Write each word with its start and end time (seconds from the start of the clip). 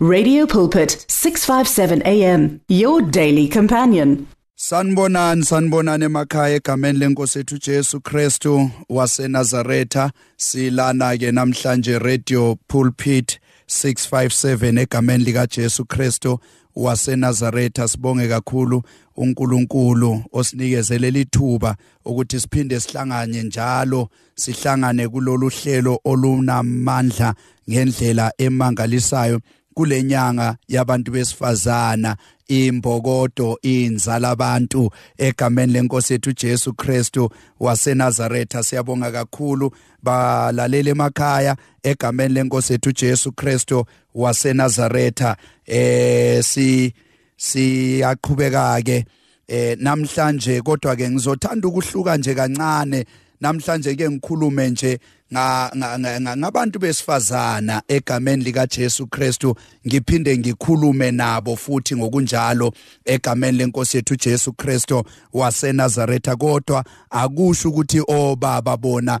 Radio 0.00 0.46
Pulpit 0.46 1.04
657 1.08 2.02
AM 2.06 2.60
your 2.68 3.02
daily 3.02 3.48
companion. 3.48 4.28
Sanibonani 4.56 5.42
sanibonani 5.44 6.04
emakhaya 6.04 6.56
egameni 6.60 6.98
lenkosi 6.98 7.38
ethu 7.38 7.58
Jesu 7.58 8.00
Kristu 8.00 8.70
waseNazaretha. 8.88 10.12
Silana 10.36 11.18
ke 11.18 11.32
namhlanje 11.32 11.98
Radio 12.00 12.56
Pulpit 12.68 13.40
657 13.66 14.78
egameni 14.78 15.24
lika 15.24 15.46
Jesu 15.48 15.84
Kristu 15.84 16.38
waseNazaretha. 16.76 17.88
Sibonge 17.88 18.28
kakhulu 18.28 18.82
uNkulunkulu 19.16 20.22
osinikezele 20.32 21.10
lithuba 21.10 21.76
ukuthi 22.04 22.40
siphinde 22.40 22.80
sihlangane 22.80 23.42
njalo 23.42 24.08
sihlangane 24.34 25.08
kulolu 25.08 25.48
hlelo 25.50 26.00
olunamandla 26.04 27.34
ngendlela 27.70 28.32
emangalisayo. 28.38 29.40
Kulenyanga 29.78 30.56
yabantu 30.68 31.12
besifazana 31.12 32.16
imbokodo 32.48 33.58
inzala 33.62 34.30
abantu 34.30 34.90
egameni 35.18 35.72
lenkosi 35.72 36.12
yethu 36.12 36.32
Jesu 36.32 36.72
Kristu 36.74 37.30
waseNazaretha 37.60 38.62
siyabonga 38.62 39.10
kakhulu. 39.12 39.70
Balalela 40.02 40.90
emakhaya 40.90 41.56
egameni 41.82 42.34
lenkosi 42.34 42.72
yethu 42.72 42.92
Jesu 42.92 43.32
Kristu 43.32 43.84
waseNazaretha. 44.14 45.36
Eh 45.66 46.42
si 46.42 46.92
siyaqhubeka 47.36 48.82
ke 48.82 49.04
eh 49.48 49.76
namhlanje 49.78 50.60
kodwa 50.62 50.96
ke 50.96 51.10
ngizothanda 51.10 51.68
ukuhluka 51.68 52.16
nje 52.16 52.34
kancane. 52.34 53.04
Namhlanje 53.40 53.94
ke 53.94 54.10
ngikhulume 54.10 54.70
nje 54.70 54.98
ngabantu 55.32 56.78
besifazana 56.78 57.82
egameni 57.88 58.44
lika 58.44 58.66
Jesu 58.66 59.06
Kristu 59.06 59.56
ngiphinde 59.86 60.38
ngikhulume 60.38 61.10
nabo 61.10 61.56
futhi 61.56 61.96
ngokunjalo 61.96 62.72
egameni 63.04 63.58
lenkosi 63.58 63.96
yethu 63.96 64.16
Jesu 64.16 64.52
Kristu 64.52 65.04
waseNazaretha. 65.32 66.36
Kodwa 66.36 66.84
akusho 67.10 67.68
ukuthi 67.68 68.02
obaba 68.08 68.76
bona 68.76 69.20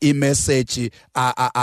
imessage 0.00 0.90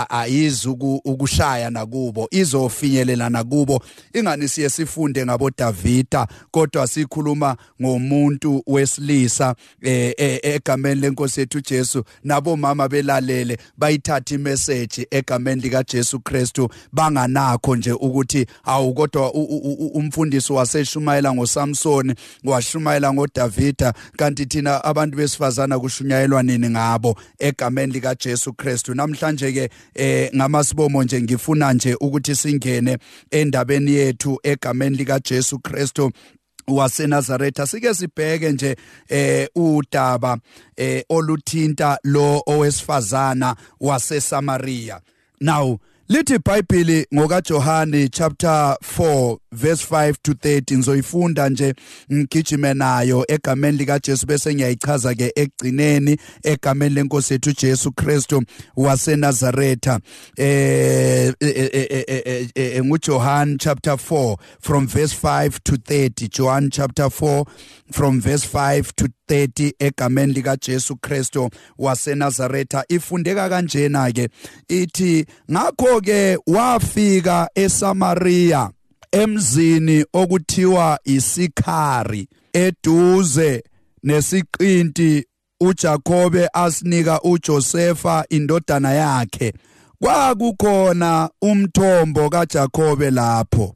ayizu 0.08 0.72
ukushaya 1.04 1.70
nakubo 1.70 2.28
izofinyelela 2.30 3.30
nakubo 3.30 3.82
ingani 4.12 4.48
siye 4.48 4.70
sifunde 4.70 5.24
ngabo 5.24 5.50
Davida 5.50 6.26
kodwa 6.50 6.86
sikhuluma 6.86 7.56
ngomuntu 7.82 8.62
wesilisa 8.66 9.54
e, 9.82 10.14
e, 10.18 10.40
egameni 10.42 11.00
lenkosi 11.00 11.40
yethu 11.40 11.60
Jesu. 11.60 12.04
Nabo 12.24 12.56
mama 12.56 12.88
belalele 12.88 13.58
bayithatha 13.84 14.34
imessage 14.34 15.06
egameni 15.10 15.62
lika 15.62 15.82
Jesu 15.82 16.20
Kristu 16.20 16.68
banganakho 16.92 17.76
nje 17.76 17.92
ukuthi 17.92 18.46
awu 18.64 18.94
kodwa 18.94 19.32
umfundisi 19.94 20.52
waseshumayela 20.52 21.34
ngoSamson 21.34 22.14
washumayela 22.44 23.12
ngoDavida 23.12 23.94
kanti 24.16 24.46
thina 24.46 24.84
abantu 24.84 25.16
besifazana 25.16 25.78
kushunyayelwa 25.78 26.42
nini 26.42 26.70
ngabo 26.70 27.16
egameni 27.38 27.92
lika 27.92 28.14
Jesu 28.14 28.52
Kristu? 28.52 28.94
Namhlanje 28.94 29.52
ke 29.52 29.70
eh 29.94 30.30
ngamasibomo 30.36 31.02
nje 31.02 31.22
ngifuna 31.22 31.72
nje 31.72 31.94
ukuthi 31.94 32.36
singene 32.36 32.98
endabeni 33.30 33.92
yethu 33.92 34.40
egameni 34.42 34.96
lika 34.96 35.20
Jesu 35.20 35.58
Kristu. 35.58 36.10
waseNazaretha 36.68 37.66
sike 37.66 37.94
sibheke 37.94 38.52
nje 38.52 38.76
eh 39.08 39.48
udaba 39.54 40.38
eh 40.76 41.04
oluthinta 41.08 41.98
lo 42.04 42.42
owesifazana 42.46 43.56
waseSamaria 43.80 45.00
now 45.40 45.78
lithi 46.08 46.34
iBhayibheli 46.34 47.06
ngoka 47.14 47.40
Johani 47.40 48.08
chapter 48.08 48.76
4 48.82 49.38
verse 49.52 49.82
5 49.84 50.14
to 50.22 50.32
30 50.32 50.76
ngizoyifunda 50.76 51.48
nje 51.48 51.74
ngigijime 52.12 52.74
nayo 52.74 53.24
egameni 53.28 53.78
lika 53.78 53.98
Jesu 53.98 54.26
bese 54.26 54.54
ngiyayichaza 54.54 55.14
ke 55.14 55.32
egcineni 55.36 56.16
egameni 56.42 56.94
lenkosi 56.94 57.32
yethu 57.34 57.52
Jesu 57.52 57.92
Kristu 57.92 58.42
waseNazaretha. 58.76 60.00
Eh 60.36 61.32
nguJohn 62.84 63.58
chapter 63.58 63.92
4 63.96 64.36
from 64.60 64.86
verse 64.86 65.14
5 65.14 65.58
to 65.64 65.76
30 65.76 66.28
John 66.28 66.70
chapter 66.70 67.10
4 67.10 67.44
from 67.92 68.20
verse 68.20 68.44
5 68.44 68.92
to 68.96 69.08
30 69.28 69.72
egameni 69.78 70.32
lika 70.32 70.56
Jesu 70.56 70.96
Kristu 70.96 71.50
waseNazaretha. 71.78 72.84
Ifundeka 72.88 73.48
kanjena 73.48 74.12
ke 74.12 74.28
ithi 74.68 75.26
ngakho 75.50 76.00
ke 76.00 76.38
wafika 76.46 77.48
eSamaria 77.54 78.70
emzini 79.12 80.04
okuthiwa 80.12 80.98
isikhari 81.04 82.28
eduze 82.52 83.62
nesiqinti 84.02 85.24
uJakobe 85.60 86.48
asinika 86.52 87.22
uJosefa 87.22 88.24
indodana 88.28 88.92
yakhe. 88.92 89.52
Kwakukhona 90.02 91.30
umthombo 91.42 92.30
kaJakobe 92.30 93.10
lapho. 93.10 93.74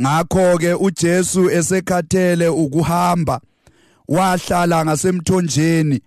Ngakho 0.00 0.58
ke 0.58 0.74
uJesu 0.74 1.50
esekhathele 1.50 2.48
ukuhamba 2.48 3.40
wahlala 4.10 4.84
ngasemthonjeni. 4.84 6.00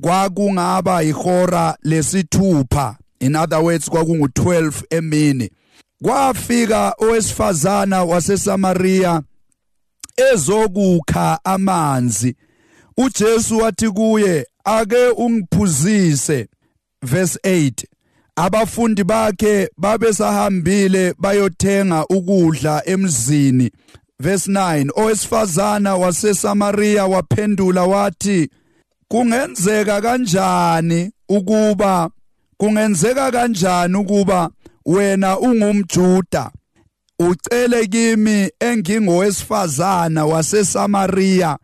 Kwakungaba 0.00 1.02
ihora 1.02 1.76
lesithupha. 1.82 2.96
In 3.20 3.36
other 3.36 3.58
words 3.62 3.88
kwakungu12 3.88 4.82
emini. 4.90 5.50
Kwafika 6.02 6.94
owesifazana 6.98 8.04
waseSamaria 8.04 9.22
ezokukha 10.32 11.38
amanzi. 11.44 12.36
uJesu 12.96 13.58
wathi 13.58 13.90
kuye 13.90 14.46
ake 14.64 15.08
ungiphuzise. 15.08 16.48
Verse 17.02 17.38
8 17.44 17.72
abafundi 18.36 19.04
bakhe 19.04 19.68
babesahambile 19.78 21.14
bayothenga 21.18 22.06
ukudla 22.06 22.82
emzini. 22.88 23.70
Verse 24.20 24.46
9 24.52 24.90
owesifazana 24.96 25.96
waseSamaria 25.96 27.06
waphendula 27.06 27.82
wathi 27.84 28.50
kungenzeka 29.08 30.00
kanjani 30.00 31.10
ukuba 31.28 32.10
kungenzeka 32.56 33.30
kanjani 33.32 33.96
ukuba 33.96 34.50
wena 34.86 35.38
ungumjuda? 35.38 36.50
Ucele 37.18 37.86
kimi 37.86 38.50
engingowesifazana 38.60 40.26
waseSamaria 40.26 41.58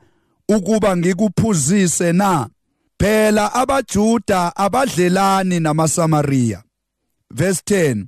ukuba 0.48 0.96
ngikuphuzise 0.96 2.12
na? 2.12 2.48
Phela 2.98 3.54
abajuda 3.54 4.56
abadlelani 4.56 5.60
namaSamaria 5.60 6.62
verse 7.30 7.62
10 7.66 8.04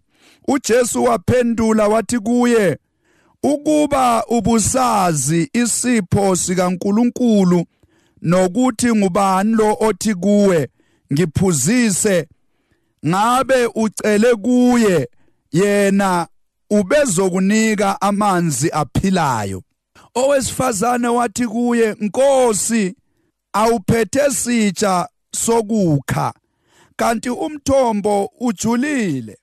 uJesu 0.49 1.05
waphendula 1.05 1.89
wathi 1.89 2.19
kuye 2.19 2.79
ukuba 3.43 4.25
ubusazi 4.27 5.51
isipho 5.53 6.37
sikaNkuluNkulu 6.37 7.65
nokuthi 8.23 8.95
ngubani 8.95 9.55
lo 9.55 9.77
othi 9.81 10.15
kuwe 10.15 10.69
ngiphuzise 11.13 12.29
ngabe 13.07 13.67
ucele 13.67 14.35
kuye 14.35 15.09
yena 15.53 16.27
ubezokunika 16.71 18.01
amanzi 18.01 18.71
aphilayo. 18.73 19.63
Owesifazane 20.15 21.09
wathi 21.09 21.47
kuye 21.47 21.97
Nkosi 22.01 22.95
awuphethe 23.53 24.31
sitsha 24.31 25.09
sokukha 25.35 26.33
kanti 26.97 27.31
umthombo 27.31 28.31
ujulile. 28.41 29.39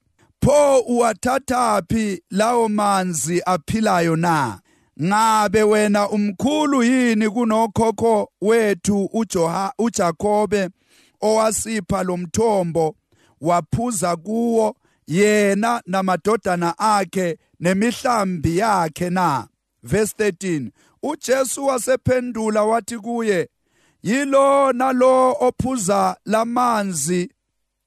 Pho 0.46 0.80
uwathathaphi 0.80 2.24
lawo 2.32 2.70
manzi 2.70 3.42
aphilayo 3.46 4.16
na? 4.16 4.60
Ngabe 5.02 5.64
wena 5.64 6.10
umkhulu 6.10 6.84
yini 6.84 7.30
kunokhokho 7.30 8.32
wethu 8.42 9.06
uJoha 9.14 9.74
uJakobe 9.80 10.70
owasipha 11.22 12.04
lomthombo 12.04 12.96
waphuza 13.42 14.16
kuwo 14.16 14.76
yena 15.08 15.82
namadodana 15.86 16.80
akhe 16.80 17.38
nemihlambi 17.60 18.58
yakhe 18.58 19.10
na? 19.10 19.48
Verse 19.84 20.14
13 20.20 20.70
uJesu 21.04 21.66
wasephendula 21.66 22.64
wathi 22.64 22.98
kuye 22.98 23.50
yilo 24.04 24.74
nalo 24.74 25.38
ophuza 25.40 26.18
lamanzi 26.26 27.32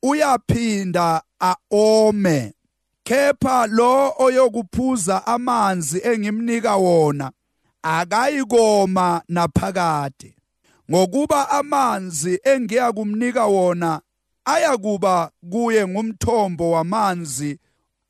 uyaphinda 0.03 1.23
aome 1.51 2.55
kepha 3.05 3.67
lo 3.67 4.15
oyokuphuza 4.19 5.27
amanzi 5.27 6.01
engimnika 6.05 6.77
wona 6.77 7.33
akayikoma 7.83 9.23
naphakade. 9.29 10.37
Ngokuba 10.91 11.51
amanzi 11.51 12.41
engiya 12.45 12.93
kumnika 12.93 13.47
wona 13.47 14.01
ayakuba 14.45 15.31
kuye 15.51 15.89
ngumthombo 15.89 16.71
wamanzi 16.71 17.59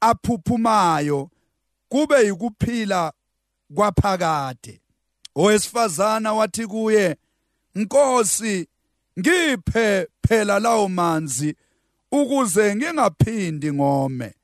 aphuphumayo 0.01 1.31
kube 1.89 2.27
yikuphila 2.27 3.13
kwaphakade. 3.75 4.81
Owesifazana 5.35 6.33
wathi 6.33 6.67
kuye 6.67 7.17
Nkosi 7.75 8.69
ngiphe 9.21 10.09
phela 10.29 10.59
lawo 10.59 10.89
manzi 10.89 11.57
ukuze 12.13 12.77
ngingaphindi 12.77 13.73
ngome 13.73 14.35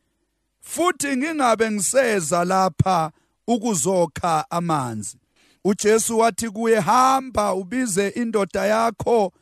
futhi 0.60 1.16
ngingabe 1.16 1.70
ngiseza 1.70 2.44
lapha 2.44 3.12
ukuzokha 3.46 4.50
amanzi. 4.50 5.18
uJesu 5.64 6.18
wathi 6.18 6.50
kuye 6.50 6.80
hamba 6.80 7.54
ubize 7.54 8.08
indoda 8.08 8.66
yakho 8.66 9.32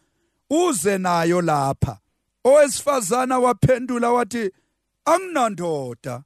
uze 0.50 0.98
nayo 0.98 1.40
lapha. 1.42 1.98
Owesifazana 2.44 3.38
waphendula 3.38 4.10
wathi 4.12 4.50
anginandoda. 5.04 6.22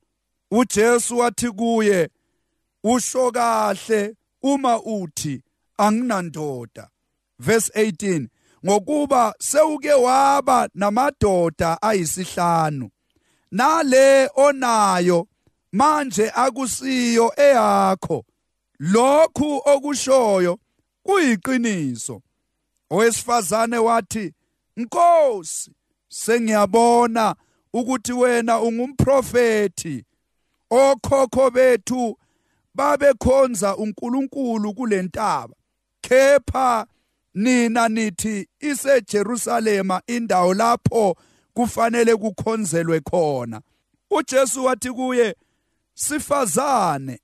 uJesu 0.51 1.19
wathi 1.19 1.51
kuye 1.51 2.09
usho 2.85 3.33
kahle 3.33 4.15
uma 4.43 4.83
uthi 4.83 5.43
anginandoda 5.79 6.89
verse 7.39 7.73
18 7.75 8.29
ngokuba 8.67 9.35
sewuke 9.39 9.93
waba 9.93 10.69
namadoda 10.75 11.83
ayisihlanu. 11.83 12.91
Nale 13.51 14.31
onayo 14.35 15.27
manje 15.73 16.31
akusiyo 16.31 17.33
eyakho. 17.37 18.25
Lokhu 18.79 19.63
okushoyo 19.65 20.59
kuyiqiniso. 21.03 22.23
Owesifazane 22.91 23.79
wathi 23.79 24.35
Nkosi 24.77 25.71
sengiyabona 26.09 27.35
ukuthi 27.73 28.13
wena 28.13 28.61
ungumprofeti 28.61 30.05
okhokho 30.71 31.51
bethu 31.51 32.19
babekhonza 32.75 33.77
uNkulunkulu 33.77 34.75
kulentaba 34.75 35.55
kepha 36.01 36.87
nina 37.35 37.89
nithi 37.89 38.49
iseJerusalema 38.61 40.03
indawo 40.07 40.55
lapho 40.55 41.17
kufanele 41.55 42.17
kukhonzelwe 42.17 43.01
khona. 43.01 43.61
uJesu 44.11 44.65
wathi 44.65 44.91
kuye 44.93 45.37
sifazane 45.95 47.21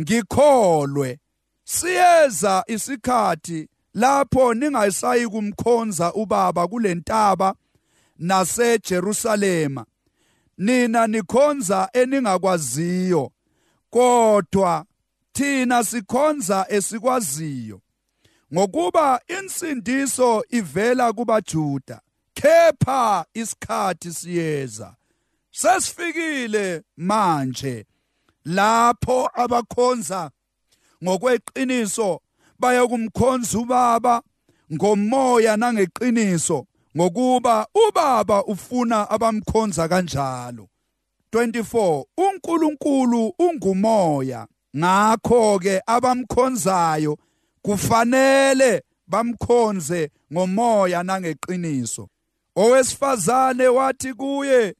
ngikholwe. 0.00 1.18
Siyeza 1.64 2.64
isikhathi 2.66 3.68
lapho 3.94 4.54
ningayisayi 4.54 5.28
kumkhonza 5.28 6.12
ubaba 6.12 6.68
kulentaba 6.68 7.54
naseJerusalema. 8.18 9.86
Nina 10.58 11.06
nikhonza 11.06 11.88
eningakwaziyo 11.92 13.30
kodwa 13.90 14.84
thina 15.32 15.84
sikhonza 15.84 16.66
esikwaziyo. 16.68 17.80
Ngokuba 18.54 19.20
insindiso 19.28 20.44
ivela 20.50 21.12
kubaJuda. 21.12 22.00
Kepha 22.34 23.24
isikhathi 23.34 24.12
siyeza. 24.12 24.94
Sesifikile 25.50 26.82
manje 26.96 27.86
lapho 28.44 29.30
abakhonza 29.34 30.30
ngokweqiniso 31.04 32.20
bayokumkhonza 32.58 33.58
ubaba 33.58 34.22
ngomoya 34.72 35.56
nangeqiniso 35.56 36.66
ngokuba 36.96 37.66
ubaba 37.74 38.44
ufuna 38.44 39.10
abamkhonza 39.10 39.88
kanjalo. 39.88 40.68
24 41.32 42.04
uNkulunkulu 42.16 43.34
ungumoya. 43.38 44.46
Ngakho 44.76 45.58
ke 45.58 45.82
abamkhonzayo 45.86 47.18
kufanele 47.68 48.82
bamkhonze 49.06 50.10
ngomoya 50.32 51.02
nangeqiniso. 51.02 52.08
Owesifazane 52.56 53.68
wathi 53.68 54.14
kuye 54.14 54.74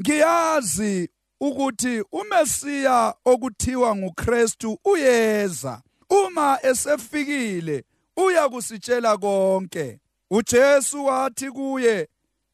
ngiyazi 0.00 1.08
ukuthi 1.40 2.04
uMesiya 2.12 3.14
okuthiwa 3.24 3.96
nguKristu 3.96 4.78
uyeza. 4.84 5.82
Uma 6.10 6.58
esefikile 6.62 7.84
uya 8.16 8.48
kusitshela 8.48 9.16
konke. 9.16 10.00
uJesu 10.30 11.04
wathi 11.04 11.50
kuye 11.50 12.08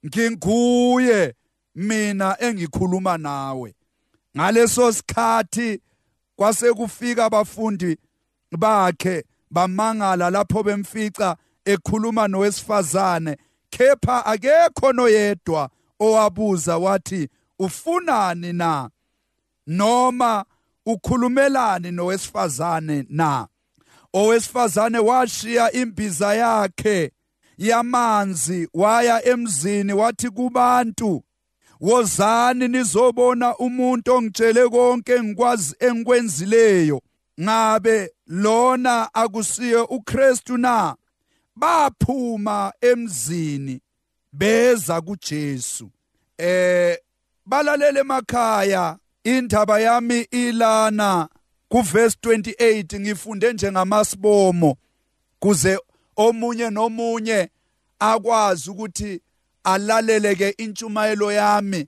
nginguye 0.06 1.34
mina 1.74 2.36
engikhuluma 2.40 3.18
nawe. 3.18 3.74
Ngaleso 4.36 4.92
sikhathi 4.92 5.80
kwase 6.36 6.72
kufika 6.72 7.24
abafundi 7.24 7.96
bakhe 8.58 9.24
bamangala 9.50 10.30
lapho 10.30 10.62
bemfica 10.62 11.36
ekhuluma 11.64 12.28
nowesifazane. 12.28 13.36
Kepha 13.70 14.26
akekho 14.26 14.92
noyedwa 14.92 15.70
owabuza 16.00 16.78
wathi 16.78 17.28
ufunani 17.58 18.52
na? 18.52 18.90
Noma 19.66 20.44
ukhulumelani 20.86 21.90
nowesifazane 21.90 23.04
na? 23.08 23.46
Owesifazane 24.12 24.98
washiya 24.98 25.72
imbiza 25.72 26.34
yakhe 26.34 27.12
yamanzi 27.58 28.68
waya 28.74 29.24
emzini 29.28 29.92
wathi 29.92 30.30
kubantu 30.30 31.22
wozani 31.80 32.68
nizobona 32.68 33.56
umuntu 33.56 34.14
ongitshele 34.14 34.68
konke 34.68 35.22
ngikwazi 35.22 35.74
engikwenzileyo. 35.80 37.00
Ngabe 37.40 38.12
lona 38.26 39.14
akusiyo 39.14 39.84
uKristu 39.84 40.56
na? 40.56 40.96
Baphuma 41.56 42.72
emzini 42.80 43.80
beza 44.32 45.00
kuJesu. 45.00 45.90
Eh 46.38 46.98
balalele 47.46 48.00
emakhaya 48.00 48.98
indaba 49.24 49.80
yami 49.80 50.20
ilana. 50.30 51.28
Kuverse 51.68 52.16
28 52.22 53.00
ngifunde 53.00 53.52
njengamasibomo 53.52 54.76
kuze 55.38 55.78
omunye 56.16 56.70
nomunye 56.70 57.48
akwazi 57.98 58.70
ukuthi 58.70 59.20
alaleleke 59.64 60.48
intshumayelo 60.48 61.32
yami. 61.32 61.86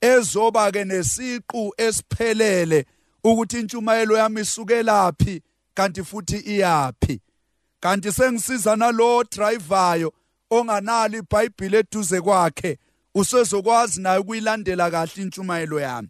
Ezoba 0.00 0.72
ke 0.72 0.84
nesiqu 0.84 1.72
esiphelele 1.76 2.86
ukuthi 3.24 3.60
intshumayelo 3.60 4.16
yami 4.16 4.40
isukelaphi 4.40 5.42
kanti 5.76 6.02
futhi 6.04 6.36
iyapi 6.36 7.20
kanti 7.80 8.12
sengisiza 8.12 8.76
nalo 8.76 9.24
drivayo 9.24 10.12
onganalo 10.50 11.18
iBhayibheli 11.18 11.76
eduze 11.76 12.20
kwakhe 12.20 12.78
usezokwazi 13.14 14.00
naye 14.00 14.18
ukuyilandela 14.18 14.90
kahle 14.90 15.22
intshumayelo 15.22 15.80
yami. 15.80 16.08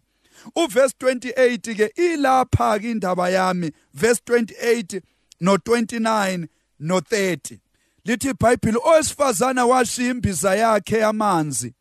Uverse 0.55 0.95
28 0.99 1.75
ke 1.75 1.91
ilapha 1.95 2.79
ke 2.79 2.91
indaba 2.91 3.29
yami 3.29 3.71
verse 3.93 4.21
28 4.27 5.01
no 5.41 5.55
29 5.55 6.47
no 6.79 6.99
30 6.99 7.59
lithi 8.05 8.29
iBhayibheli 8.29 8.77
owesifazana 8.83 9.65
washiya 9.65 10.11
imbiza 10.11 10.55
yakhe 10.55 10.97
yamanzi 10.97 11.73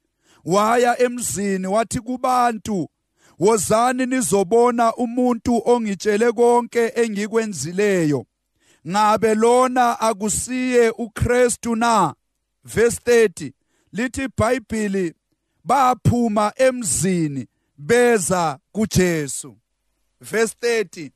waya 0.45 1.03
emzini 1.03 1.67
wathi 1.67 2.01
kubantu 2.01 2.89
wozani 3.39 4.07
nizobona 4.07 4.95
umuntu 4.95 5.63
ongitshele 5.65 6.33
konke 6.33 6.93
engikwenzileyo. 6.95 8.27
Ngabe 8.89 9.35
lona 9.35 10.01
akusiye 10.01 10.91
uKristu 10.91 11.77
na? 11.77 12.15
Verse 12.65 13.01
30 13.05 13.53
lithi 13.93 14.23
iBhayibheli 14.25 15.15
baphuma 15.65 16.53
emzini 16.57 17.47
beza 17.79 18.59
kuJesu. 18.73 19.57
Verse 20.21 20.55
30 20.63 21.11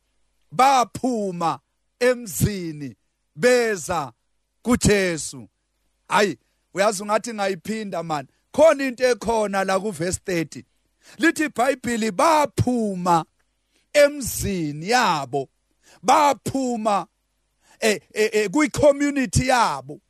baphuma 0.52 1.58
emzini 2.00 2.96
beza 3.36 4.12
kuJesu. 4.62 5.48
Hayi 6.08 6.38
uyazi 6.74 7.02
ungathi 7.02 7.34
ngayiphinda 7.34 8.02
man 8.02 8.26
khona 8.52 8.84
into 8.84 9.04
ekhona 9.04 9.64
la 9.64 9.80
ku 9.80 9.90
verse 9.90 10.20
30 10.26 10.64
lithi 11.18 11.44
iBhayibheli 11.44 12.10
baphuma 12.10 13.24
emzini 13.92 14.88
yabo 14.88 15.48
baphuma 16.02 17.06
eh, 17.80 18.00
eh, 18.14 18.30
eh 18.32 18.50
kuyi 18.50 18.70
community 18.70 19.48
yabo 19.48 20.00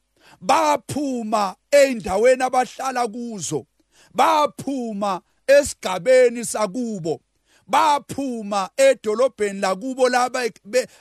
baphuma 0.40 1.56
eindaweni 1.70 2.42
abahlala 2.42 3.08
kuzo 3.08 3.66
baphuma 4.14 5.20
esigabeni 5.46 6.44
sakubo 6.44 7.20
baphuma 7.66 8.70
edolobheni 8.76 9.60
lakubo 9.60 10.08
laba 10.08 10.50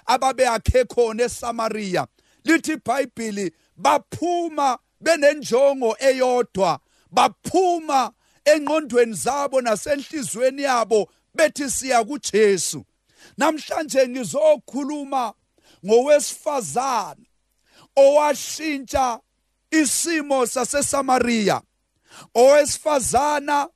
ababeyakhe 0.06 0.86
khona 0.86 1.24
eSamaria 1.24 2.08
lithi 2.44 2.74
iBhayibheli 2.74 3.52
baphuma 3.78 4.78
benenjongo 5.02 5.96
eyodwa 6.00 6.80
baphuma 7.12 8.12
engqondweni 8.54 9.14
zabo 9.14 9.62
nasenhlizweni 9.62 10.62
yabo 10.62 11.10
bethi 11.36 11.70
siya 11.70 12.04
kuJesu. 12.04 12.86
Namhlanje 13.38 14.08
ngizokhuluma 14.08 15.34
ngowesifazane 15.86 17.26
owashintsha 17.96 19.20
isimo 19.72 20.46
saseSamaria 20.46 21.62
owesifazana 22.36 23.70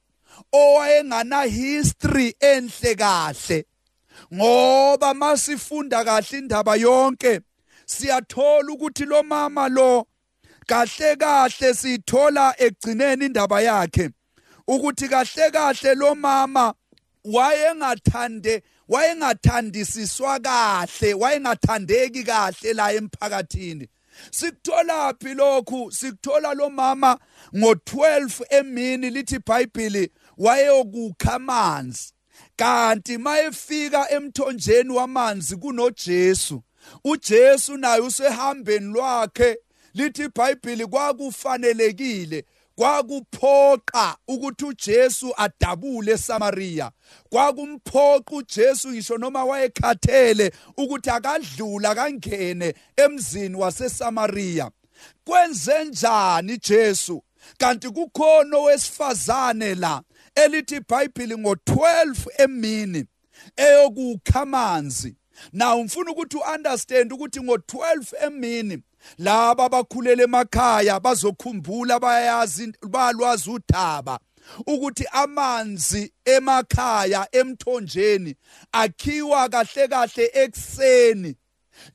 owayengana 0.52 1.42
history 1.44 2.36
enhle 2.40 2.96
kahle. 2.96 3.66
Ngoba 4.34 5.14
masifunda 5.14 6.04
kahle 6.04 6.38
indaba 6.38 6.76
yonke 6.76 7.42
siyathola 7.86 8.72
ukuthi 8.72 9.06
lo 9.06 9.24
mama 9.24 9.68
lo 9.70 10.08
kahle 10.68 11.16
kahle 11.16 11.74
sithola 11.74 12.56
egcineni 12.58 13.26
indaba 13.26 13.62
yakhe. 13.62 14.10
Ukuthi 14.68 15.08
kahle 15.08 15.52
kahle 15.52 15.96
lo 15.96 16.16
mama 16.16 16.74
wayengathande 17.24 18.64
wayengathandisiswa 18.90 20.40
kahle 20.40 21.14
wayengathandeki 21.14 22.24
kahle 22.24 22.74
la 22.74 22.94
emphakathini. 22.94 23.88
Sikuthola 24.32 25.14
phi 25.20 25.34
lokhu? 25.34 25.92
Sikuthola 25.92 26.54
lo 26.54 26.70
mama 26.70 27.20
ngo12 27.54 28.44
emini 28.50 29.10
lithi 29.10 29.36
iBhayibheli 29.36 30.12
wayeyokukha 30.38 31.34
amanzi. 31.34 32.14
Kanti 32.56 33.18
mayefika 33.18 34.12
emthonjeni 34.12 34.90
wamanzi 34.90 35.56
kunoJesu. 35.56 36.64
uJesu 37.04 37.78
naye 37.78 38.02
usehambeni 38.02 38.94
lwakhe 38.94 39.58
lithi 39.94 40.24
iBhayibheli 40.24 40.86
kwakufanelekile. 40.86 42.46
Kwakuphoqa 42.76 44.18
ukuthi 44.28 44.66
uJesu 44.66 45.34
adabule 45.38 46.12
eSamaria 46.12 46.92
kwakumphoqa 47.30 48.36
uJesu 48.36 48.90
ngisho 48.90 49.18
noma 49.18 49.46
wayekhathele 49.46 50.52
ukuthi 50.78 51.10
akadlula 51.10 51.96
kangene 51.96 52.74
emzini 52.98 53.56
waseSamaria 53.56 54.72
kwenze 55.26 55.86
njani 55.86 56.58
Jesu? 56.58 57.24
Kanti 57.58 57.90
kukhona 57.90 58.58
owesifazane 58.58 59.76
la 59.76 60.02
elithi 60.36 60.76
iBhayibheli 60.76 61.36
ngo12 61.36 62.16
emini 62.38 63.06
eyokukha 63.56 64.46
now 65.54 65.84
ngifuna 65.84 66.12
ukuthi 66.12 66.38
uunderstand 66.38 67.14
ukuthi 67.14 67.40
ngo12 67.40 68.26
emini 68.26 68.78
laba 69.18 69.66
abakhulele 69.66 70.24
emakhaya 70.24 71.00
bazokhumbula 71.00 72.00
bayazi 72.00 72.74
balwazi 72.90 73.50
udaba 73.50 74.20
ukuthi 74.68 75.06
amanzi 75.12 76.14
emakhaya 76.26 77.28
emthonjeni 77.32 78.36
akhiwa 78.72 79.50
kahle 79.50 79.88
kahle 79.88 80.32
ekseni 80.34 81.36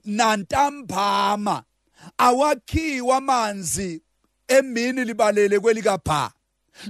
nantambama. 0.04 1.62
Awakhiwa 2.18 3.16
amanzi 3.16 4.02
emini 4.48 5.04
libalele 5.04 5.60
kwelikapha. 5.60 6.32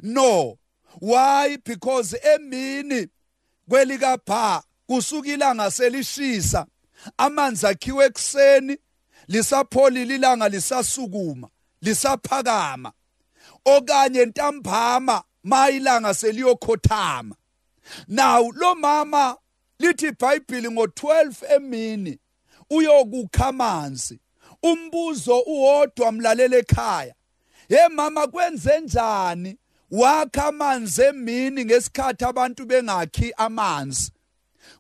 No 0.03 0.59
why? 1.01 1.57
Because 1.65 2.17
emini 2.35 3.09
kwelikapha 3.69 4.63
kusuka 4.89 5.29
ilanga 5.29 5.71
selishisa 5.71 6.67
amanzi 7.17 7.67
akhiwe 7.67 8.05
ekseni 8.05 8.77
lisapholile 9.29 10.15
ilanga 10.15 10.49
lisasukuma 10.49 11.49
lisaphakama. 11.83 12.93
Okanye 13.65 14.25
ntambama 14.27 15.23
mayilanga 15.45 16.15
seliyokhothama. 16.15 17.35
Now 18.09 18.51
lo 18.55 18.75
mama 18.75 19.37
lithi 19.79 20.07
iBhayibheli 20.07 20.69
ngo12 20.69 21.55
emini 21.55 22.19
uyokukha 22.71 23.47
amanzi. 23.47 24.21
Umbuzo 24.63 25.41
uwodwa 25.41 26.13
mlalela 26.13 26.57
ekhaya 26.57 27.15
he 27.69 27.89
mama 27.89 28.27
kwenze 28.27 28.81
njani 28.81 29.57
wakha 29.91 30.45
amanzi 30.45 31.03
emini 31.03 31.65
ngesikhathi 31.65 32.25
abantu 32.25 32.67
bengakhi 32.67 33.33
amanzi? 33.37 34.13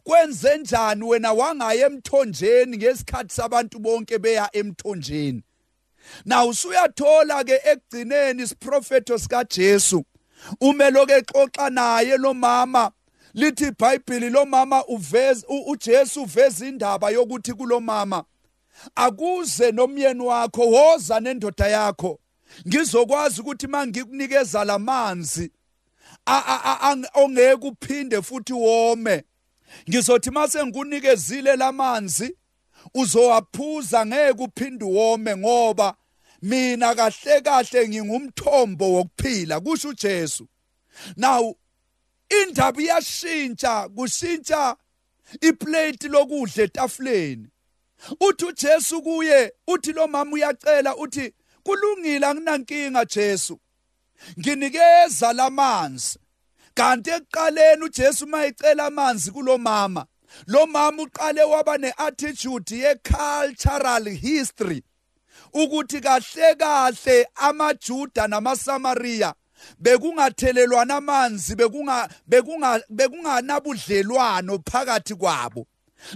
Kwenze 0.08 0.58
njani 0.58 1.04
wena 1.04 1.32
wangaya 1.32 1.86
emthonjeni 1.86 2.76
ngesikhathi 2.76 3.34
sabantu 3.34 3.78
bonke 3.78 4.18
beya 4.18 4.48
emthonjeni? 4.52 5.42
Na 6.24 6.44
usuyathola 6.44 7.44
ke 7.44 7.60
ekugcineni 7.64 8.42
isiprofeto 8.42 9.18
sika 9.18 9.44
Jesu? 9.44 10.04
Umeloke 10.60 11.12
exoxa 11.12 11.70
naye 11.70 12.16
lo 12.16 12.34
mama 12.34 12.90
lithi 13.34 13.64
iBhayibheli 13.66 14.30
lo 14.30 14.46
mama 14.46 14.84
uveza 14.86 15.46
uJesu 15.66 16.22
uveza 16.22 16.66
indaba 16.66 17.10
yokuthi 17.10 17.52
kulo 17.54 17.80
mama 17.80 18.24
akuze 18.94 19.72
nomyeni 19.72 20.22
wakho 20.22 20.70
woza 20.70 21.20
nendoda 21.20 21.68
yakho. 21.68 22.18
Ngizokwazi 22.68 23.40
ukuthi 23.40 23.66
mangikunikeza 23.66 24.64
lamanzi 24.64 25.50
ongeke 27.14 27.66
uphinde 27.68 28.22
futhi 28.22 28.52
wome. 28.52 29.24
Ngizothi 29.88 30.30
mase 30.30 30.66
ngikunikezile 30.66 31.56
lamanzi 31.56 32.36
uzowaphuza 32.94 34.06
ngeke 34.06 34.42
uphinde 34.42 34.84
wome 34.84 35.36
ngoba 35.36 35.96
mina 36.42 36.94
kahle 36.94 37.40
kahle 37.40 37.88
ngingumthombo 37.88 38.92
wokuphila 38.92 39.60
kusho 39.60 39.88
uJesu. 39.88 40.48
Now 41.16 41.56
indaba 42.42 42.82
iyashintsha 42.82 43.88
kushintsha 43.88 44.76
iplate 45.40 46.08
lokudla 46.08 46.64
etafuleni. 46.64 47.48
Uthi 48.20 48.44
uJesu 48.44 49.02
kuye 49.02 49.52
uthi 49.66 49.92
lo 49.92 50.06
mama 50.08 50.32
uyacela 50.32 50.96
uthi 50.96 51.34
kulungile 51.62 52.26
anginankinga 52.26 53.04
Jesu. 53.04 53.60
Nginikeza 54.38 55.32
lamanzi 55.32 56.18
kanti 56.78 57.10
ekuqaleni 57.10 57.84
uJesu 57.84 58.26
mayecela 58.26 58.86
amanzi 58.86 59.30
kulomama. 59.30 60.06
Lo 60.46 60.66
mama 60.66 61.02
uqale 61.02 61.42
waba 61.42 61.78
neattitude 61.78 62.76
yecultural 62.84 64.04
history 64.08 64.82
ukuthi 65.52 66.00
kahle 66.00 66.54
kahle 66.54 67.26
amaJuda 67.34 68.28
namaSamaria 68.28 69.34
bekungathelelwana 69.80 70.96
amanzi 70.96 71.56
bekunga 71.56 72.08
bekunga 72.28 72.82
bekunganabudlelwano 72.90 74.58
phakathi 74.70 75.14
kwabo. 75.14 75.66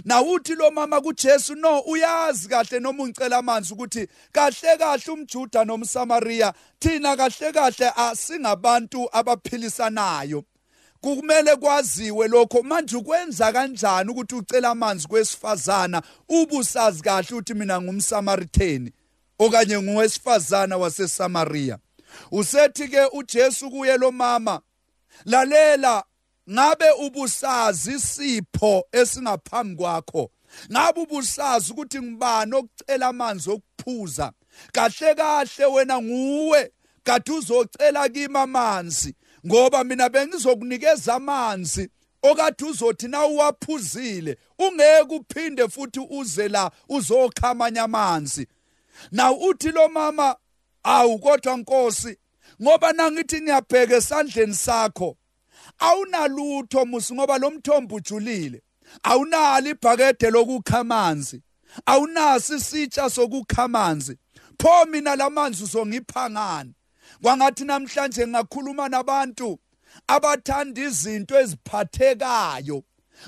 Nawuthi 0.05 0.55
lo 0.55 0.71
mama 0.71 1.01
kuJesu 1.01 1.55
no 1.55 1.79
uyazi 1.79 2.49
kahle 2.49 2.79
noma 2.79 3.03
ungicela 3.03 3.37
amanzi 3.37 3.73
ukuthi 3.73 4.07
kahle 4.31 4.77
kahle 4.77 5.11
umJuda 5.11 5.65
nomSamaria 5.65 6.53
thina 6.79 7.17
kahle 7.17 7.51
kahle 7.51 7.91
asingabantu 7.95 9.09
abaphilisanayo. 9.11 10.45
Kumele 11.03 11.55
kwaziwe 11.55 12.27
lokho. 12.27 12.63
Manje 12.63 12.97
ukwenza 12.97 13.51
kanjani 13.51 14.11
ukuthi 14.11 14.35
ucela 14.35 14.69
amanzi 14.69 15.07
kwesifazana? 15.07 16.01
Ubusazi 16.29 17.03
kahle 17.03 17.27
ukuthi 17.31 17.53
mina 17.53 17.81
ngumSamaritheni 17.81 18.91
okanye 19.39 19.81
ngowesifazana 19.81 20.77
waseSamaria. 20.77 21.77
Usethi 22.31 22.87
ke 22.87 23.05
uJesu 23.13 23.71
kuye 23.71 23.97
lo 23.97 24.11
mama 24.11 24.61
lalela 25.25 26.03
ngabe 26.51 26.91
ubusazi 26.91 27.91
isipho 27.91 28.87
esingaphambi 28.91 29.75
kwakho? 29.75 30.31
Ngabe 30.71 31.01
ubusazi 31.01 31.71
ukuthi 31.71 32.01
ngibani 32.01 32.55
okucela 32.55 33.07
amanzi 33.07 33.49
okuphuza? 33.49 34.31
Kahle 34.71 35.15
kahle 35.15 35.65
wena 35.65 36.01
nguwe 36.01 36.71
kade 37.03 37.31
uzocela 37.31 38.09
kimi 38.09 38.37
amanzi. 38.37 39.15
Ngoba 39.47 39.83
mina 39.83 40.09
bengizokunikeza 40.09 41.13
amanzi 41.15 41.89
okade 42.21 42.65
uzothi 42.65 43.07
na 43.07 43.25
uwaphuzile 43.25 44.37
ungeke 44.59 45.15
uphinde 45.15 45.67
futhi 45.67 45.99
uze 46.09 46.47
la 46.47 46.71
uzokha 46.89 47.49
amanye 47.49 47.79
amanzi. 47.79 48.47
Na 49.11 49.31
uthi 49.31 49.71
lo 49.71 49.89
mama 49.89 50.35
awu 50.83 51.19
kodwa 51.19 51.57
nkosi 51.57 52.17
ngoba 52.61 52.93
nangithi 52.93 53.41
ngiyabheka 53.41 53.95
esandleni 53.95 54.55
sakho 54.55 55.17
awunalutho 55.79 56.85
musi 56.85 57.13
ngoba 57.13 57.37
lo 57.37 57.51
mthombo 57.51 57.95
ujulile 57.95 58.61
awunalo 59.03 59.69
ibhakede 59.69 60.29
lokukha 60.31 60.79
amanzi 60.79 61.41
awunaso 61.85 62.55
isitsha 62.55 63.09
sokukha 63.09 63.63
amanzi. 63.63 64.17
Pho 64.59 64.85
mina 64.85 65.15
lamanzi 65.15 65.63
uzongipha 65.63 66.29
ngani? 66.29 66.73
Kwangathi 67.23 67.65
namhlanje 67.65 68.27
ngakhuluma 68.27 68.89
nabantu 68.89 69.59
abathanda 70.07 70.81
izinto 70.81 71.39
eziphathekayo 71.39 72.83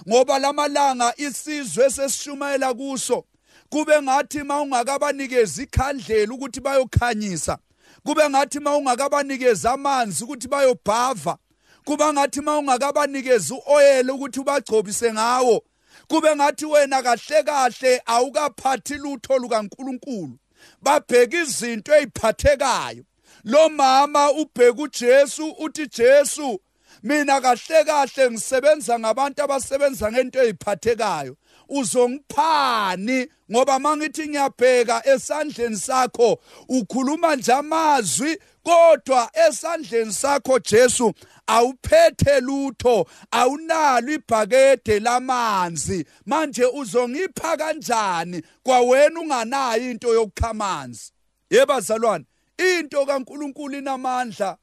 ngoba 0.08 0.40
lamalanga 0.40 1.14
isizwe 1.18 1.90
sesishumayela 1.90 2.74
kuso. 2.74 3.26
Kube 3.70 4.02
ngathi 4.02 4.44
mawungakabanikeza 4.44 5.64
ikhandlela 5.64 6.34
ukuthi 6.34 6.60
bayokhanyisa 6.62 7.58
kube 8.04 8.30
ngathi 8.30 8.60
mawungakabanikeza 8.60 9.72
amanzi 9.72 10.24
ukuthi 10.24 10.48
bayobhava 10.48 11.38
kuba 11.86 12.14
ngathi 12.14 12.42
mawungakabanikeza 12.42 13.56
uoil 13.56 14.12
ukuthi 14.12 14.40
ubagcobise 14.40 15.14
ngawo 15.14 15.64
kube 16.08 16.36
ngathi 16.36 16.66
wena 16.66 17.04
kahle 17.04 17.44
kahle 17.44 18.02
awukaphathi 18.06 18.94
lutho 18.94 19.38
lukaNkuluNkulu. 19.38 20.38
Babheka 20.82 21.38
izinto 21.38 21.96
eziphathekayo 21.96 23.04
lo 23.44 23.70
mama 23.70 24.32
ubheka 24.32 24.82
uJesu 24.82 25.52
uthi 25.60 25.88
Jesu 25.88 26.60
mina 27.04 27.42
kahle 27.42 27.84
kahle 27.84 28.32
ngisebenza 28.32 29.00
ngabantu 29.00 29.44
abasebenza 29.44 30.12
ngento 30.12 30.40
eziphathekayo 30.44 31.36
uzongiphani? 31.70 33.28
Ngoba 33.52 33.80
mangithi 33.80 34.28
ngiyabheka 34.28 35.08
esandleni 35.08 35.78
sakho 35.78 36.40
ukhuluma 36.70 37.36
nje 37.36 37.54
amazwi 37.54 38.38
kodwa 38.64 39.30
esandleni 39.48 40.14
sakho 40.14 40.60
Jesu 40.60 41.14
awuphethe 41.48 42.40
lutho 42.40 43.06
awunalo 43.32 44.14
ibhakede 44.14 45.00
lamanzi. 45.00 46.06
Manje 46.26 46.66
uzongipha 46.66 47.58
kanjani? 47.58 48.42
Kwawena 48.64 49.20
unganayo 49.20 49.92
into 49.92 50.14
yokukha 50.14 50.50
amanzi. 50.50 51.12
Yebazalwane 51.50 52.26
into 52.58 53.06
kaNkuluNkulu 53.06 53.78
inamandla 53.78 54.58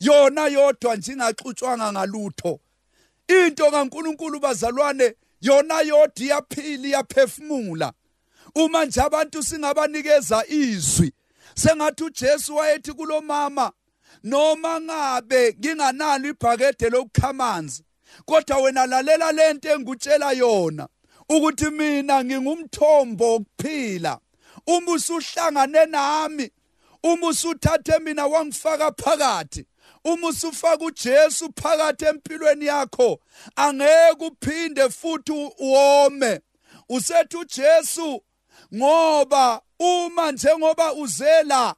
yona 0.00 0.46
yodwa 0.46 0.96
nje 0.96 1.12
ingaxutshwanga 1.12 1.92
ngalutho. 1.92 2.60
Into 3.28 3.70
kaNkuluNkulu 3.70 4.40
bazalwane 4.40 5.14
yona 5.40 5.80
yodwa 5.80 6.24
iyaphila 6.24 6.88
iyaphefumula. 6.88 7.92
Uma 8.54 8.84
nje 8.84 9.00
abantu 9.00 9.42
singabanikeza 9.42 10.44
izwi 10.48 11.12
sengathi 11.54 12.04
uJesu 12.04 12.56
wayethi 12.56 12.92
kulomama 12.92 13.72
noma 14.24 14.80
ngabe 14.80 15.56
nginganalo 15.58 16.28
ibhakede 16.28 16.90
lokukhamanzi 16.90 17.84
kodwa 18.24 18.58
wena 18.58 18.86
lalela 18.86 19.32
lento 19.32 19.68
engikutshela 19.68 20.32
yona 20.32 20.88
ukuthi 21.28 21.70
mina 21.70 22.24
ngingumthombo 22.24 23.32
wokuphila. 23.32 24.18
Uma 24.66 24.92
usuhlangane 24.92 25.86
nami 25.86 26.50
uma 27.02 27.26
usuthathe 27.28 27.98
mina 27.98 28.26
wangifaka 28.26 28.92
phakathi. 28.92 29.66
Uma 30.04 30.28
usufaka 30.28 30.84
uJesu 30.84 31.52
phakathi 31.54 32.04
empilweni 32.04 32.66
yakho. 32.66 33.20
Angeke 33.56 34.24
uphinde 34.24 34.90
futhi 34.90 35.32
uwome. 35.58 36.40
Usethi 36.88 37.36
uJesu 37.36 38.22
ngoba 38.74 39.60
uma 39.78 40.32
njengoba 40.32 40.92
uzela 40.92 41.74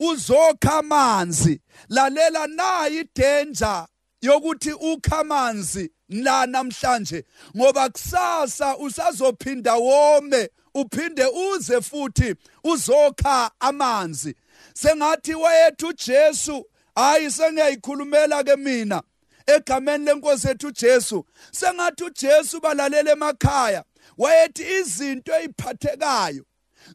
uzokha 0.00 0.78
amanzi. 0.78 1.60
Lalela 1.88 2.46
nayi 2.46 2.98
idanger 3.00 3.86
yokuthi 4.22 4.72
ukha 4.72 5.18
amanzi 5.18 5.90
la 6.08 6.46
namhlanje 6.46 7.24
ngoba 7.56 7.88
kusasa 7.88 8.76
usazophinda 8.76 9.74
wome 9.74 10.48
uphinde 10.74 11.26
uze 11.26 11.80
futhi 11.80 12.34
uzokha 12.64 13.50
amanzi. 13.60 14.34
Sengathi 14.74 15.34
wayethu 15.34 15.88
uJesu 15.88 16.64
hayi 16.94 17.30
sengiyayikhulumela 17.30 18.44
ke 18.44 18.56
mina 18.56 19.02
egameni 19.46 20.04
lenkosi 20.04 20.48
ethu 20.48 20.66
uJesu. 20.66 21.24
Sengathi 21.50 22.04
uJesu 22.04 22.60
balalela 22.60 23.12
emakhaya 23.12 23.84
wayethi 24.18 24.62
izinto 24.78 25.32
eziphathekayo 25.34 26.44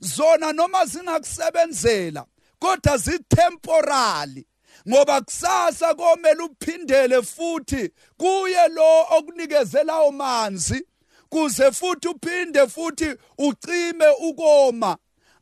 zona 0.01 0.53
noma 0.53 0.86
zingakusebenzela 0.86 2.25
kodwa 2.60 2.98
zitemporary 2.98 4.48
ngoba 4.89 5.22
kusasa 5.22 5.93
komele 5.96 6.43
uphindele 6.43 7.22
futhi 7.22 7.91
kuye 8.17 8.67
lo 8.67 9.05
okunikezelayo 9.17 10.12
manzi 10.12 10.88
kuze 11.29 11.72
futhi 11.72 12.07
uphinde 12.07 12.67
futhi 12.67 13.15
ucime 13.38 14.07
ukoma. 14.22 14.98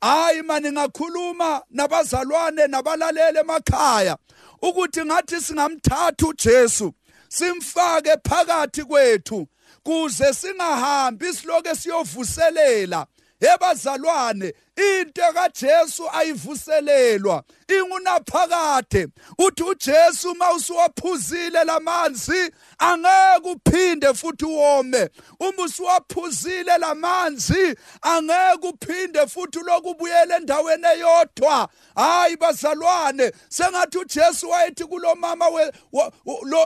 Hayi 0.06 0.42
mani 0.42 0.72
ngakhuluma 0.72 1.62
nabazalwane 1.70 2.68
nabalalele 2.68 3.40
emakhaya 3.40 4.18
ukuthi 4.62 5.06
ngathi 5.06 5.42
singamthatha 5.42 6.28
uJesu 6.28 6.94
simfake 7.30 8.18
phakathi 8.28 8.84
kwethu 8.84 9.48
kuze 9.84 10.34
singahambi 10.34 11.34
siloke 11.34 11.76
siyovuselela 11.76 13.06
ebazalwane 13.40 14.54
into 14.76 15.22
kaJesu 15.34 16.10
ayivuselelwa 16.14 17.44
ingunaphakade. 17.68 19.08
Uthi 19.38 19.64
uJesu 19.64 20.36
mawusuwaphuzile 20.36 21.64
lamanzi 21.64 22.52
angeke 22.78 23.50
uphinde 23.50 24.14
futhi 24.14 24.46
uwome. 24.46 25.10
Uma 25.40 25.64
usuwaphuzile 25.64 26.78
lamanzi 26.78 27.76
angeke 28.02 28.68
uphinde 28.68 29.28
futhi 29.28 29.60
lokubuyela 29.60 30.38
endaweni 30.38 30.86
eyodwa. 30.88 31.70
Hayi 31.96 32.38
bazalwane 32.38 33.32
sengathi 33.50 33.98
uJesu 33.98 34.50
wayethi 34.50 34.86
kulomama 34.86 35.46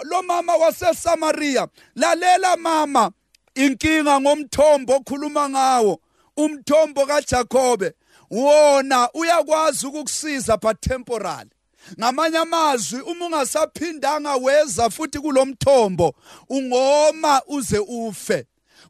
lo 0.04 0.24
mama 0.24 0.56
waseSamaria 0.56 1.68
lalela 1.96 2.58
mama 2.58 3.12
inkinga 3.56 4.22
ngomthombo 4.22 4.96
okhuluma 4.96 5.50
ngawo. 5.50 6.00
Umthombo 6.40 7.06
kaJakobe. 7.06 7.94
Wona 8.32 9.10
uyakwazi 9.14 9.88
ukukusiza 9.88 10.58
but 10.58 10.82
temporary. 10.82 11.50
Ngamanye 12.00 12.38
amazwi 12.38 13.02
uma 13.02 13.26
ungasaphindanga 13.26 14.36
weza 14.36 14.90
futhi 14.90 15.20
kulomthombo 15.20 16.16
ungoma 16.50 17.42
uze 17.48 17.80
ufe. 17.80 18.46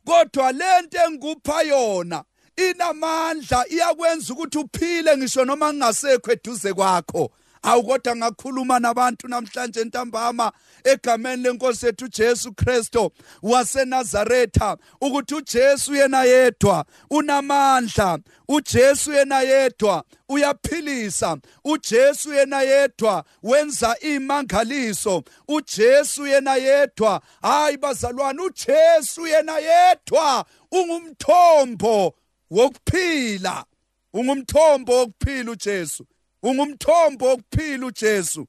Kodwa 0.05 0.51
lento 0.51 0.97
engikupha 1.07 1.61
yona 1.61 2.23
inamandla 2.55 3.65
iyakwenza 3.69 4.33
ukuthi 4.33 4.57
uphile 4.57 5.17
ngisho 5.17 5.45
noma 5.45 5.73
ngingasekho 5.73 6.31
eduze 6.31 6.73
kwakho. 6.73 7.31
Awukodwa 7.61 8.15
ngakhuluma 8.15 8.79
nabantu 8.79 9.27
namhlanje 9.27 9.83
ntambama 9.83 10.51
egameni 10.83 11.43
lenkosi 11.43 11.85
yethu 11.85 12.07
Jesu 12.07 12.53
Kristo 12.53 13.11
waseNazaretha 13.43 14.77
ukuthi 15.01 15.35
uJesu 15.35 15.95
yena 15.95 16.23
yedwa 16.23 16.85
unamandla 17.09 18.19
uJesu 18.47 19.13
yena 19.13 19.41
yedwa 19.41 20.03
uyaphilisa 20.29 21.37
uJesu 21.65 22.33
yena 22.33 22.61
yedwa 22.61 23.23
wenza 23.43 23.95
imangaliso 23.99 25.23
uJesu 25.47 26.27
yena 26.27 26.55
yedwa. 26.55 27.21
Hayi 27.41 27.77
bazalwane 27.77 28.41
uJesu 28.41 29.27
yena 29.27 29.59
yedwa 29.59 30.45
ungumthombo 30.71 32.15
wokuphila 32.51 33.65
ungumthombo 34.13 34.93
wokuphila 34.97 35.51
uJesu 35.51 36.05
ungumthombo 36.43 37.25
wokuphila 37.27 37.85
uJesu. 37.85 38.47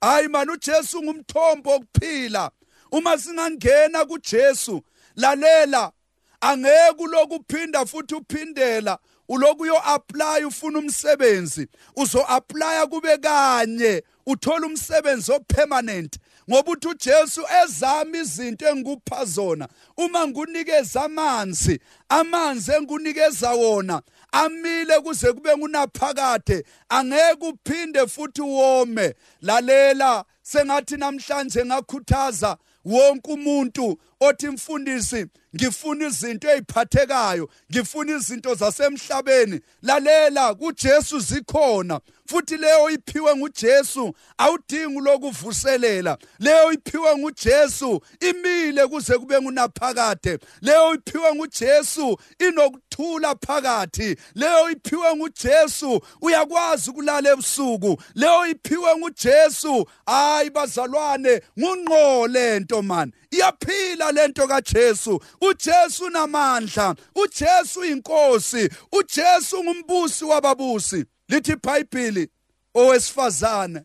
Hayi 0.00 0.28
man 0.28 0.50
uJesu 0.50 0.98
ungumthombo 0.98 1.70
wokuphila. 1.70 2.50
Uma 2.92 3.18
singangena 3.18 4.04
kuJesu 4.04 4.82
lalela 5.16 5.92
angeke 6.40 7.06
lokuphinda 7.06 7.86
futhi 7.86 8.14
uphindela. 8.14 8.98
Uloku 9.28 9.62
uyo 9.62 9.78
apply 9.78 10.44
ufuna 10.44 10.78
umsebenzi. 10.78 11.68
Uzo 11.96 12.24
apply 12.28 12.86
kube 12.90 13.18
kanye 13.18 14.02
uthola 14.26 14.66
umsebenzi 14.66 15.32
opermanent. 15.32 16.18
Ngoba 16.50 16.72
uthi 16.72 16.88
uJesu 16.88 17.42
ezama 17.64 18.18
izinto 18.18 18.68
engikupha 18.68 19.24
zona 19.24 19.68
uma 19.96 20.26
ngikunikeza 20.26 21.04
amanzi 21.04 21.80
amanzi 22.08 22.72
engikunikeza 22.72 23.50
wona 23.50 24.02
amile 24.32 25.00
kuze 25.00 25.32
kube 25.32 25.56
ngunaphakade 25.56 26.64
angeke 26.88 27.46
uphinde 27.46 28.06
futhi 28.06 28.42
wome 28.42 29.14
lalela 29.42 30.24
sengathi 30.42 30.96
namhlanje 30.96 31.64
ngakhuthaza 31.64 32.56
wonke 32.84 33.32
umuntu 33.32 33.98
othi 34.20 34.48
mfundisi 34.48 35.26
ngifuna 35.56 36.06
izinto 36.06 36.50
eziphathekayo 36.50 37.48
ngifuna 37.72 38.16
izinto 38.16 38.54
zasemhlabeni. 38.54 39.60
Lalela 39.82 40.54
kuJesu 40.54 41.20
zikhona. 41.20 42.00
Futhi 42.28 42.56
leyo 42.56 42.90
iphiwe 42.90 43.36
nguJesu 43.36 44.14
awudingi 44.38 45.00
lokuvuselela. 45.00 46.18
Leyo 46.38 46.72
iphiwe 46.72 47.16
nguJesu 47.18 48.00
imile 48.20 48.86
kuze 48.86 49.18
kube 49.18 49.40
ngunaphakade. 49.40 50.38
Leyo 50.62 50.94
iphiwe 50.94 51.34
nguJesu 51.34 52.18
inokuthula 52.38 53.34
phakathi. 53.46 54.16
Leyo 54.34 54.70
iphiwe 54.70 55.16
nguJesu 55.16 56.00
uyakwazi 56.20 56.92
kulala 56.92 57.32
ebusuku. 57.32 58.02
Leyo 58.14 58.46
iphiwe 58.46 58.96
nguJesu 58.96 59.86
hayi 60.06 60.50
bazalwane 60.50 61.42
ngungqole 61.60 62.60
nto 62.60 62.82
man 62.82 63.12
iyaphila 63.30 64.12
lento 64.12 64.46
kaJesu. 64.46 65.20
uJesu 65.40 66.04
unamandla 66.04 66.94
uJesu 67.14 67.84
inkosi 67.84 68.68
uJesu 68.92 69.64
ngumbusi 69.64 70.24
wababusi. 70.24 71.04
Lithi 71.28 71.52
iBhayibheli 71.52 72.28
owesifazane 72.74 73.82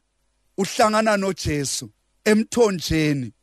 uhlangana 0.58 1.18
noJesu 1.18 1.90
emthonjeni. 2.26 3.34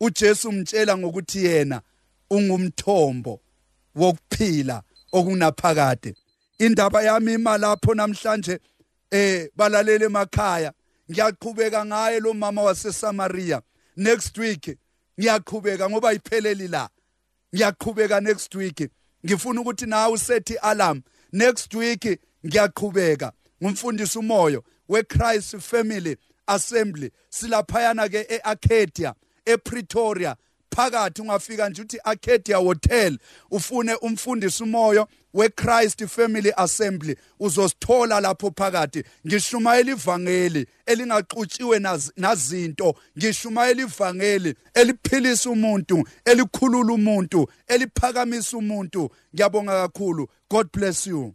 uJesu 0.00 0.48
umtshela 0.48 0.98
ngokuthi 0.98 1.44
yena 1.44 1.82
ungumthombo 2.30 3.40
wokuphila 3.94 4.82
okunaphakade 5.12 6.14
indaba 6.58 7.02
yami 7.02 7.34
ima 7.34 7.58
lapho 7.58 7.94
namhlanje 7.94 8.58
eh 9.10 9.48
balalele 9.56 10.04
emakhaya. 10.04 10.72
Ngiyaqhubeka 11.10 11.84
ngaye 11.84 12.20
lo 12.20 12.34
mama 12.34 12.62
waseSamaria 12.62 13.62
next 13.96 14.38
week 14.38 14.78
ngiyaqhubeka 15.20 15.90
ngoba 15.90 16.12
ipheleli 16.12 16.68
la. 16.68 16.88
Ngiyaqhubeka 17.54 18.20
next 18.22 18.54
week. 18.54 18.90
Ngifuna 19.26 19.60
ukuthi 19.60 19.86
nawe 19.86 20.12
usethi 20.12 20.56
alarm 20.56 21.02
next 21.32 21.74
week 21.74 22.20
ngiyaqhubeka. 22.46 23.32
Ngumfundisi 23.62 24.18
umoyo 24.18 24.64
weChrist 24.88 25.58
Family 25.58 26.16
Assembly. 26.46 27.10
Silaphayana 27.30 28.08
ke 28.08 28.26
eArcadia 28.28 29.14
ePretoria. 29.46 30.36
Phakathi 30.70 31.22
ungafika 31.22 31.68
nje 31.68 31.82
uthi 31.82 31.98
Arcadia 32.04 32.56
Hotel 32.56 33.18
ufune 33.50 33.94
umfundisi 33.94 34.62
umoyo 34.62 35.08
weChrist 35.34 36.06
Family 36.06 36.52
Assembly. 36.56 37.16
Uzosithola 37.40 38.20
lapho 38.20 38.50
phakathi. 38.50 39.04
Ngishumayela 39.26 39.92
ivangeli 39.92 40.66
elingaxutshiwe 40.86 41.78
nazinto. 42.16 42.94
Ngishumayela 43.18 43.82
ivangeli 43.82 44.54
eliphilisa 44.74 45.50
umuntu 45.50 46.08
elikhulula 46.24 46.92
umuntu 46.92 47.48
eliphakamisa 47.68 48.56
umuntu. 48.56 49.10
Ngiyabonga 49.34 49.72
kakhulu. 49.72 50.28
God 50.50 50.72
bless 50.72 51.06
you. 51.06 51.34